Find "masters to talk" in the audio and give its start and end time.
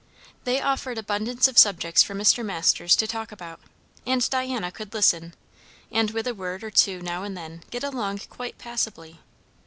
2.43-3.31